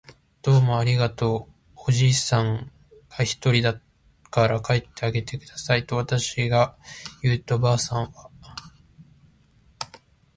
[0.41, 1.53] 「どうもありがとう。」
[1.85, 2.71] おじいさん
[3.07, 3.79] がひとりだ
[4.31, 6.75] から帰ってあげてください。」とわたしが
[7.21, 8.31] 言うと、ばあさんは